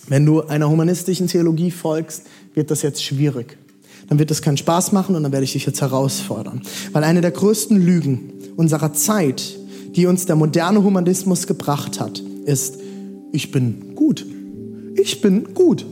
[0.08, 2.24] Wenn du einer humanistischen Theologie folgst,
[2.54, 3.58] wird das jetzt schwierig
[4.12, 6.64] dann wird es keinen Spaß machen und dann werde ich dich jetzt herausfordern.
[6.92, 9.58] Weil eine der größten Lügen unserer Zeit,
[9.96, 12.78] die uns der moderne Humanismus gebracht hat, ist,
[13.32, 14.26] ich bin gut.
[15.02, 15.84] Ich bin gut.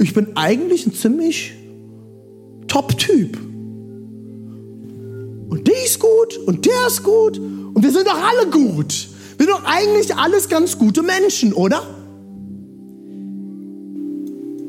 [0.00, 1.52] Ich bin eigentlich ein ziemlich
[2.66, 3.38] Top-Typ.
[5.48, 9.08] Und die ist gut und der ist gut und wir sind doch alle gut.
[9.36, 11.82] Wir sind doch eigentlich alles ganz gute Menschen, oder?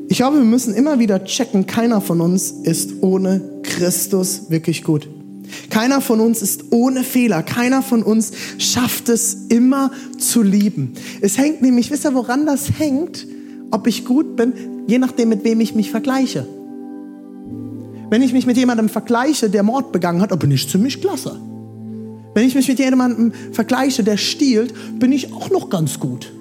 [0.08, 5.08] Ich glaube, wir müssen immer wieder checken, keiner von uns ist ohne Christus wirklich gut.
[5.70, 7.42] Keiner von uns ist ohne Fehler.
[7.42, 10.94] Keiner von uns schafft es immer zu lieben.
[11.20, 13.26] Es hängt nämlich, wisst ihr, woran das hängt?
[13.70, 14.52] Ob ich gut bin,
[14.86, 16.46] je nachdem, mit wem ich mich vergleiche.
[18.10, 21.36] Wenn ich mich mit jemandem vergleiche, der Mord begangen hat, bin ich ziemlich klasse.
[22.34, 26.32] Wenn ich mich mit jemandem vergleiche, der stiehlt, bin ich auch noch ganz gut.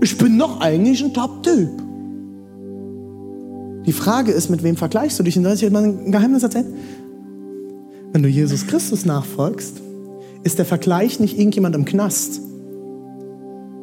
[0.00, 1.68] Ich bin noch eigentlich ein Top-Typ.
[3.86, 5.36] Die Frage ist, mit wem vergleichst du dich?
[5.36, 6.74] Und soll ich dir mal ein Geheimnis erzählen?
[8.16, 9.74] Wenn du Jesus Christus nachfolgst,
[10.42, 12.40] ist der Vergleich nicht irgendjemand im Knast.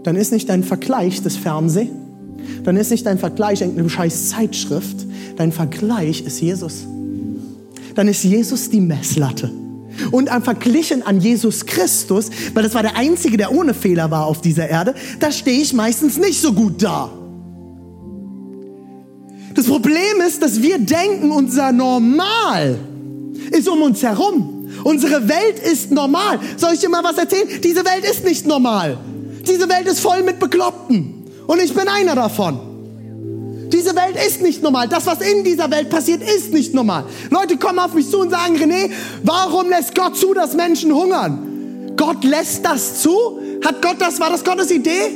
[0.02, 1.92] Dann ist nicht dein Vergleich das Fernsehen.
[2.64, 5.06] Dann ist nicht dein Vergleich irgendeine scheiß Zeitschrift.
[5.36, 6.88] Dein Vergleich ist Jesus.
[7.94, 9.52] Dann ist Jesus die Messlatte.
[10.10, 14.26] Und am Verglichen an Jesus Christus, weil das war der Einzige, der ohne Fehler war
[14.26, 17.12] auf dieser Erde, da stehe ich meistens nicht so gut da.
[19.54, 22.80] Das Problem ist, dass wir denken, unser Normal
[23.54, 24.70] ist um uns herum.
[24.84, 26.40] Unsere Welt ist normal.
[26.58, 27.48] Soll ich dir mal was erzählen?
[27.64, 28.98] Diese Welt ist nicht normal.
[29.48, 31.26] Diese Welt ist voll mit Bekloppten.
[31.48, 32.60] Und ich bin einer davon.
[33.72, 34.88] Diese Welt ist nicht normal.
[34.88, 37.06] Das, was in dieser Welt passiert, ist nicht normal.
[37.30, 38.92] Leute kommen auf mich zu und sagen, René,
[39.24, 41.94] warum lässt Gott zu, dass Menschen hungern?
[41.96, 43.40] Gott lässt das zu?
[43.66, 45.10] Hat Gott das, war das Gottes Idee?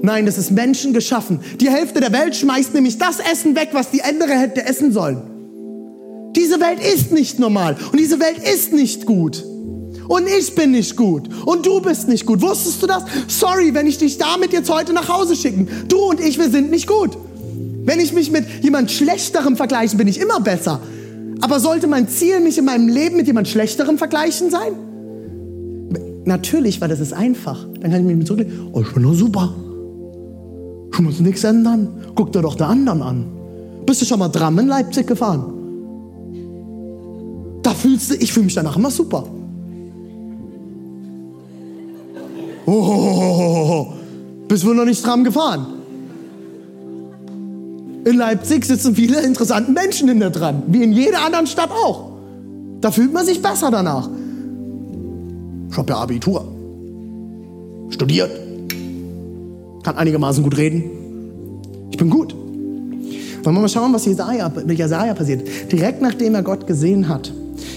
[0.00, 1.40] Nein, das ist Menschen geschaffen.
[1.60, 5.37] Die Hälfte der Welt schmeißt nämlich das Essen weg, was die andere hätte essen sollen.
[6.38, 9.44] Diese Welt ist nicht normal und diese Welt ist nicht gut.
[10.06, 11.28] Und ich bin nicht gut.
[11.44, 12.40] Und du bist nicht gut.
[12.40, 13.02] Wusstest du das?
[13.26, 15.68] Sorry, wenn ich dich damit jetzt heute nach Hause schicken.
[15.88, 17.10] Du und ich, wir sind nicht gut.
[17.84, 20.80] Wenn ich mich mit jemand Schlechterem vergleiche, bin ich immer besser.
[21.40, 24.72] Aber sollte mein Ziel, mich in meinem Leben mit jemand Schlechterem vergleichen sein?
[26.24, 27.66] Natürlich, weil das ist einfach.
[27.80, 28.70] Dann kann ich mich zurücklegen.
[28.72, 29.54] Oh, ich bin doch super.
[30.92, 31.88] Du musst nichts ändern.
[32.14, 33.26] Guck dir doch der anderen an.
[33.84, 35.57] Bist du schon mal Dram in Leipzig gefahren?
[37.68, 39.26] Da fühlst du, ich fühle mich danach immer super.
[42.64, 43.88] Oh,
[44.48, 45.66] bist wohl noch nicht Tram gefahren?
[48.06, 52.12] In Leipzig sitzen viele interessante Menschen in der Tram, wie in jeder anderen Stadt auch.
[52.80, 54.08] Da fühlt man sich besser danach.
[55.70, 56.50] Ich habe ja Abitur.
[57.90, 58.30] Studiert
[59.82, 60.84] kann einigermaßen gut reden.
[61.90, 62.34] Ich bin gut.
[62.34, 65.46] Wollen wir mal schauen, was mit Jesaja passiert.
[65.70, 67.30] Direkt nachdem er Gott gesehen hat.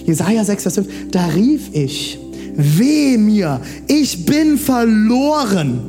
[0.06, 0.88] Jesaja 6, Vers 5.
[1.12, 2.20] Da rief ich,
[2.56, 5.82] weh mir, ich bin verloren.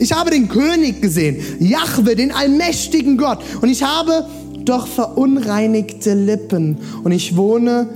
[0.00, 3.38] Ich habe den König gesehen, Jahwe, den allmächtigen Gott.
[3.60, 4.26] Und ich habe
[4.64, 6.78] doch verunreinigte Lippen.
[7.02, 7.88] Und ich wohne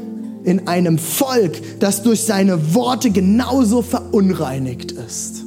[0.44, 5.44] in einem Volk, das durch seine Worte genauso verunreinigt ist.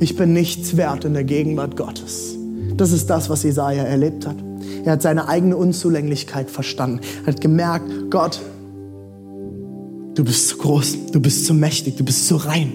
[0.00, 2.36] Ich bin nichts wert in der Gegenwart Gottes.
[2.76, 4.36] Das ist das, was Jesaja erlebt hat.
[4.84, 7.00] Er hat seine eigene Unzulänglichkeit verstanden.
[7.24, 8.40] Er hat gemerkt, Gott,
[10.14, 12.72] du bist zu groß, du bist zu mächtig, du bist zu rein.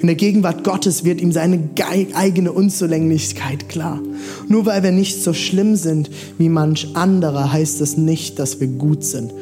[0.00, 1.68] In der Gegenwart Gottes wird ihm seine
[2.14, 4.00] eigene Unzulänglichkeit klar.
[4.48, 8.68] Nur weil wir nicht so schlimm sind wie manch anderer, heißt das nicht, dass wir
[8.68, 9.32] gut sind.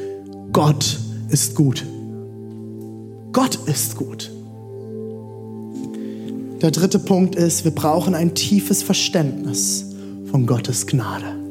[0.53, 0.99] Gott
[1.31, 1.85] ist gut.
[3.33, 4.31] Gott ist gut.
[6.63, 9.87] Der dritte Punkt ist, wir brauchen ein tiefes Verständnis
[10.31, 11.44] von Gottes Gnade.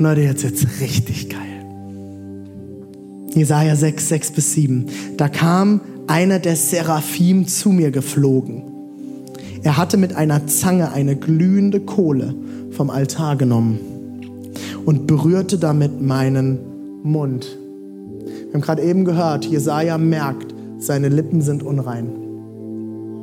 [0.00, 1.62] Und Leute, jetzt wird's richtig geil.
[3.34, 4.86] Jesaja 6, 6 bis 7.
[5.18, 8.62] Da kam einer der Seraphim zu mir geflogen.
[9.62, 12.34] Er hatte mit einer Zange eine glühende Kohle
[12.70, 13.78] vom Altar genommen
[14.86, 16.60] und berührte damit meinen
[17.02, 17.58] Mund.
[18.46, 22.08] Wir haben gerade eben gehört, Jesaja merkt, seine Lippen sind unrein.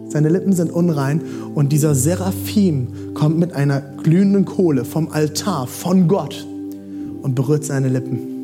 [0.10, 1.22] Seine Lippen sind unrein
[1.56, 6.46] und dieser Seraphim kommt mit einer glühenden Kohle vom Altar von Gott
[7.22, 8.38] und berührt seine Lippen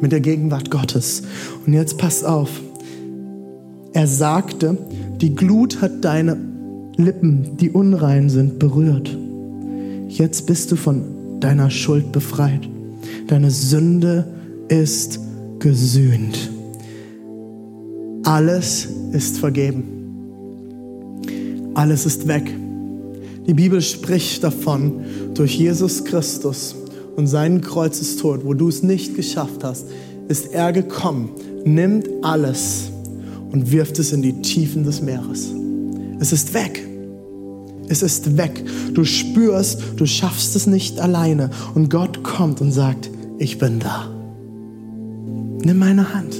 [0.00, 1.22] mit der Gegenwart Gottes.
[1.66, 2.50] Und jetzt passt auf.
[3.92, 4.76] Er sagte,
[5.20, 6.36] die Glut hat deine
[6.96, 9.16] Lippen, die unrein sind, berührt.
[10.08, 12.68] Jetzt bist du von deiner Schuld befreit.
[13.26, 14.26] Deine Sünde
[14.68, 15.18] ist
[15.58, 16.50] gesühnt.
[18.24, 19.84] Alles ist vergeben.
[21.74, 22.52] Alles ist weg.
[23.46, 26.74] Die Bibel spricht davon, durch Jesus Christus
[27.16, 29.86] und seinen Kreuzestod, wo du es nicht geschafft hast,
[30.28, 31.30] ist er gekommen,
[31.64, 32.90] nimmt alles
[33.52, 35.48] und wirft es in die Tiefen des Meeres.
[36.20, 36.86] Es ist weg.
[37.88, 38.64] Es ist weg.
[38.94, 41.50] Du spürst, du schaffst es nicht alleine.
[41.74, 44.10] Und Gott kommt und sagt, ich bin da.
[45.64, 46.36] Nimm meine Hand.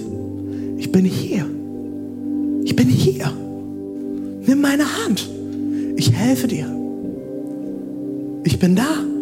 [0.77, 1.47] Ich bin hier.
[2.65, 3.33] Ich bin hier.
[4.47, 5.29] Nimm meine Hand.
[5.97, 6.67] Ich helfe dir.
[8.45, 9.16] Ich bin da.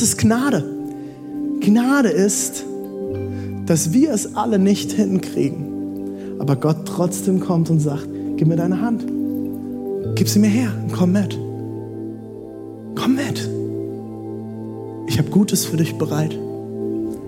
[0.00, 0.64] Das ist Gnade.
[1.60, 2.64] Gnade ist,
[3.66, 8.08] dass wir es alle nicht hinkriegen, aber Gott trotzdem kommt und sagt,
[8.38, 9.04] gib mir deine Hand.
[10.14, 11.38] Gib sie mir her und komm mit.
[12.94, 13.46] Komm mit.
[15.06, 16.34] Ich habe Gutes für dich bereit.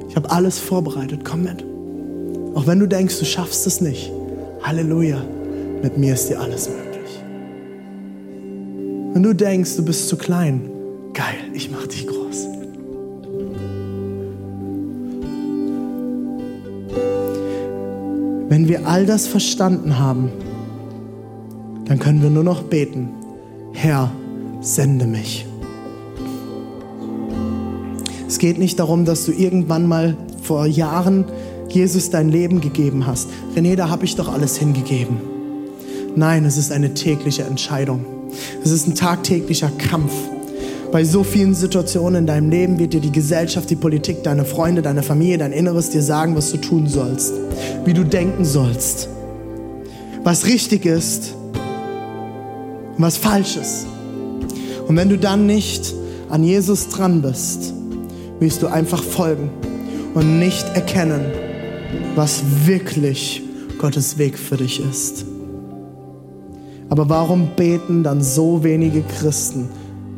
[0.08, 1.26] Ich habe alles vorbereitet.
[1.26, 1.62] Komm mit.
[2.54, 4.10] Auch wenn du denkst, du schaffst es nicht.
[4.62, 5.22] Halleluja.
[5.82, 7.22] Mit mir ist dir alles möglich.
[9.12, 10.70] Wenn du denkst, du bist zu klein.
[11.12, 12.51] Geil, ich mach dich groß.
[18.62, 20.30] Wenn wir all das verstanden haben,
[21.86, 23.08] dann können wir nur noch beten,
[23.72, 24.12] Herr,
[24.60, 25.46] sende mich.
[28.28, 31.24] Es geht nicht darum, dass du irgendwann mal vor Jahren
[31.70, 33.30] Jesus dein Leben gegeben hast.
[33.56, 35.16] René, da habe ich doch alles hingegeben.
[36.14, 38.04] Nein, es ist eine tägliche Entscheidung.
[38.62, 40.12] Es ist ein tagtäglicher Kampf.
[40.92, 44.82] Bei so vielen Situationen in deinem Leben wird dir die Gesellschaft, die Politik, deine Freunde,
[44.82, 47.32] deine Familie, dein Inneres dir sagen, was du tun sollst,
[47.86, 49.08] wie du denken sollst,
[50.22, 53.86] was richtig ist und was falsch ist.
[54.86, 55.94] Und wenn du dann nicht
[56.28, 57.72] an Jesus dran bist,
[58.38, 59.48] wirst du einfach folgen
[60.12, 61.22] und nicht erkennen,
[62.16, 63.42] was wirklich
[63.78, 65.24] Gottes Weg für dich ist.
[66.90, 69.70] Aber warum beten dann so wenige Christen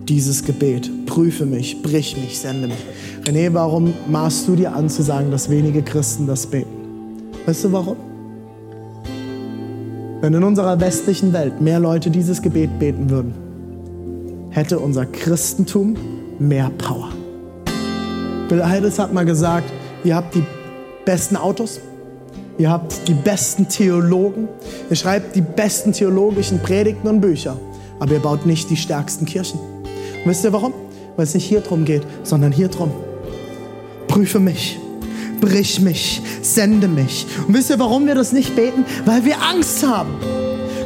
[0.09, 0.91] dieses Gebet?
[1.07, 2.85] Prüfe mich, brich mich, sende mich.
[3.25, 6.69] René, warum maßt du dir an zu sagen, dass wenige Christen das beten?
[7.47, 7.97] Weißt du warum?
[10.21, 13.35] Wenn in unserer westlichen Welt mehr Leute dieses Gebet beten würden,
[14.51, 15.97] hätte unser Christentum
[16.39, 17.11] mehr Power.
[18.49, 19.71] Bill Heides hat mal gesagt,
[20.05, 20.45] ihr habt die
[21.05, 21.81] besten Autos,
[22.57, 24.49] ihr habt die besten Theologen,
[24.89, 27.59] ihr schreibt die besten theologischen Predigten und Bücher,
[28.01, 29.59] aber ihr baut nicht die stärksten Kirchen.
[30.25, 30.73] Wisst ihr warum?
[31.17, 32.91] Weil es nicht hier drum geht, sondern hier drum.
[34.09, 34.79] Prüfe mich,
[35.41, 37.27] brich mich, sende mich.
[37.47, 38.85] Und wisst ihr, warum wir das nicht beten?
[39.05, 40.11] Weil wir Angst haben.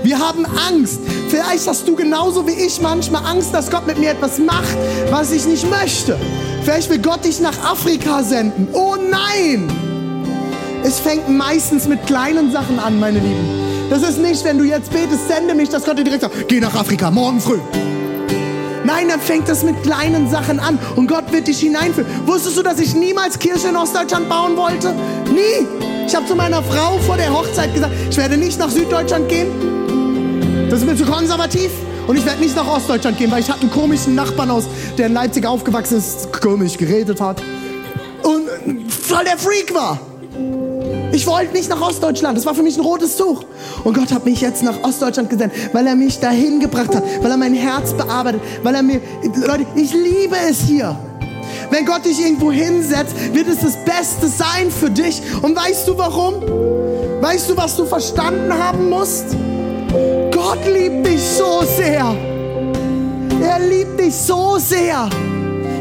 [0.03, 1.01] Wir haben Angst.
[1.29, 4.77] Vielleicht hast du genauso wie ich manchmal Angst, dass Gott mit mir etwas macht,
[5.11, 6.17] was ich nicht möchte.
[6.63, 8.69] Vielleicht will Gott dich nach Afrika senden.
[8.73, 9.69] Oh nein!
[10.85, 13.89] Es fängt meistens mit kleinen Sachen an, meine Lieben.
[13.91, 16.61] Das ist nicht, wenn du jetzt betest, sende mich, dass Gott dir direkt sagt, geh
[16.61, 17.59] nach Afrika, morgen früh.
[18.89, 22.11] Nein, dann fängt das mit kleinen Sachen an und Gott wird dich hineinführen.
[22.25, 24.95] Wusstest du, dass ich niemals Kirche in Ostdeutschland bauen wollte?
[25.27, 25.67] Nie.
[26.07, 30.69] Ich habe zu meiner Frau vor der Hochzeit gesagt, ich werde nicht nach Süddeutschland gehen.
[30.71, 31.71] Das ist mir zu konservativ.
[32.07, 34.65] Und ich werde nicht nach Ostdeutschland gehen, weil ich hatte einen komischen Nachbarn aus,
[34.97, 37.43] der in Leipzig aufgewachsen ist, komisch geredet hat
[38.23, 40.01] und voll der Freak war.
[41.29, 42.39] Wollte nicht nach Ostdeutschland.
[42.39, 43.45] Das war für mich ein rotes Tuch.
[43.85, 47.31] Und Gott hat mich jetzt nach Ostdeutschland gesendet, weil er mich dahin gebracht hat, weil
[47.31, 49.01] er mein Herz bearbeitet, weil er mir,
[49.47, 50.99] Leute, ich liebe es hier.
[51.71, 55.21] Wenn Gott dich irgendwo hinsetzt, wird es das Beste sein für dich.
[55.43, 56.37] Und weißt du warum?
[57.21, 59.27] Weißt du, was du verstanden haben musst?
[60.33, 62.17] Gott liebt dich so sehr.
[63.43, 65.11] Er liebt dich so sehr.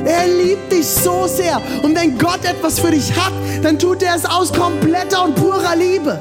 [0.07, 1.61] Er liebt dich so sehr.
[1.83, 5.75] Und wenn Gott etwas für dich hat, dann tut er es aus kompletter und purer
[5.75, 6.17] Liebe.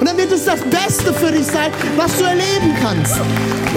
[0.00, 3.14] Und dann wird es das Beste für dich sein, was du erleben kannst.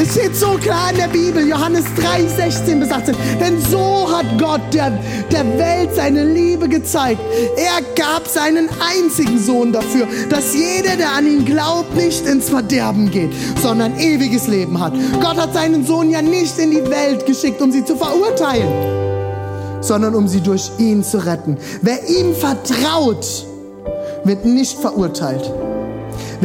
[0.02, 3.16] Es steht so klar in der Bibel, Johannes 3, 16 bis 18.
[3.40, 4.92] Denn so hat Gott der,
[5.32, 7.22] der Welt seine Liebe gezeigt.
[7.56, 13.12] Er gab seinen einzigen Sohn dafür, dass jeder, der an ihn glaubt, nicht ins Verderben
[13.12, 13.32] geht,
[13.62, 14.94] sondern ewiges Leben hat.
[15.22, 19.05] Gott hat seinen Sohn ja nicht in die Welt geschickt, um sie zu verurteilen,
[19.88, 21.58] sondern um sie durch ihn zu retten.
[21.82, 23.46] Wer ihm vertraut,
[24.24, 25.52] wird nicht verurteilt.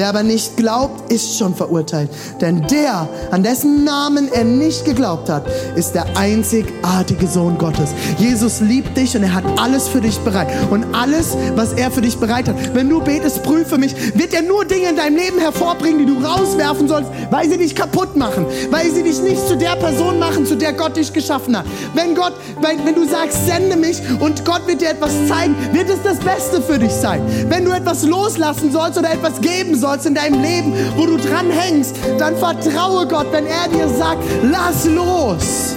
[0.00, 2.08] Wer aber nicht glaubt, ist schon verurteilt.
[2.40, 5.44] Denn der, an dessen Namen er nicht geglaubt hat,
[5.76, 7.90] ist der einzigartige Sohn Gottes.
[8.16, 10.48] Jesus liebt dich und er hat alles für dich bereit.
[10.70, 14.40] Und alles, was er für dich bereit hat, wenn du betest, prüfe mich, wird er
[14.40, 18.46] nur Dinge in deinem Leben hervorbringen, die du rauswerfen sollst, weil sie dich kaputt machen,
[18.70, 21.66] weil sie dich nicht zu der Person machen, zu der Gott dich geschaffen hat.
[21.92, 22.32] Wenn Gott,
[22.62, 26.16] wenn, wenn du sagst, sende mich und Gott wird dir etwas zeigen, wird es das
[26.20, 27.20] Beste für dich sein.
[27.50, 31.50] Wenn du etwas loslassen sollst oder etwas geben sollst in deinem Leben, wo du dran
[31.50, 35.76] hängst, dann vertraue Gott, wenn er dir sagt, lass los.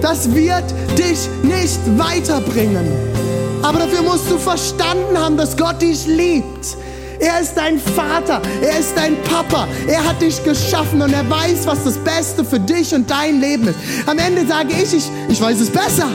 [0.00, 0.64] Das wird
[0.96, 2.86] dich nicht weiterbringen.
[3.62, 6.76] Aber dafür musst du verstanden haben, dass Gott dich liebt.
[7.20, 11.66] Er ist dein Vater, er ist dein Papa, er hat dich geschaffen und er weiß,
[11.66, 13.78] was das Beste für dich und dein Leben ist.
[14.06, 16.08] Am Ende sage ich, ich, ich weiß es besser.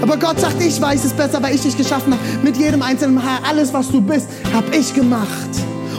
[0.00, 2.22] Aber Gott sagt, ich weiß es besser, weil ich dich geschaffen habe.
[2.42, 5.50] Mit jedem einzelnen Haar, alles, was du bist, habe ich gemacht.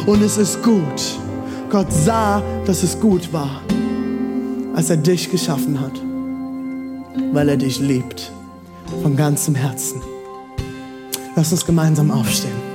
[0.07, 1.17] Und es ist gut.
[1.69, 3.61] Gott sah, dass es gut war,
[4.73, 6.01] als er dich geschaffen hat,
[7.33, 8.31] weil er dich liebt
[9.03, 10.01] von ganzem Herzen.
[11.35, 12.66] Lass uns gemeinsam aufstehen.